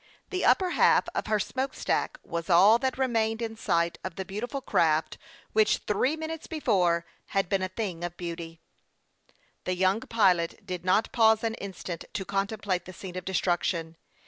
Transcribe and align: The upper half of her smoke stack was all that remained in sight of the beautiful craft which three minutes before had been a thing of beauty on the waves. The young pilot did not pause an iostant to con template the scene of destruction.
The 0.31 0.43
upper 0.43 0.71
half 0.71 1.07
of 1.13 1.27
her 1.27 1.39
smoke 1.39 1.75
stack 1.75 2.17
was 2.23 2.49
all 2.49 2.79
that 2.79 2.97
remained 2.97 3.39
in 3.39 3.55
sight 3.55 3.99
of 4.03 4.15
the 4.15 4.25
beautiful 4.25 4.59
craft 4.59 5.19
which 5.53 5.77
three 5.85 6.15
minutes 6.17 6.47
before 6.47 7.05
had 7.37 7.47
been 7.47 7.61
a 7.61 7.67
thing 7.69 8.03
of 8.03 8.17
beauty 8.17 8.43
on 8.43 8.47
the 8.47 8.53
waves. 8.53 9.39
The 9.65 9.75
young 9.75 9.99
pilot 9.99 10.65
did 10.65 10.83
not 10.83 11.11
pause 11.11 11.43
an 11.43 11.55
iostant 11.61 12.05
to 12.13 12.25
con 12.25 12.47
template 12.47 12.85
the 12.85 12.93
scene 12.93 13.15
of 13.15 13.25
destruction. 13.25 13.95